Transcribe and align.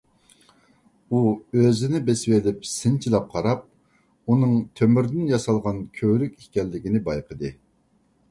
ئۇ 1.09 1.19
ئۆزىنى 1.57 1.99
بېسىۋېلىپ، 2.07 2.63
سىنچىلاپ 2.69 3.27
قاراپ، 3.35 3.61
ئۇنىڭ 4.31 4.57
تۆمۈردىن 4.81 5.29
ياسالغان 5.35 5.85
كۆۋرۈك 5.99 6.33
ئىكەنلىكىنى 6.45 7.03
بايقىدى. 7.11 7.53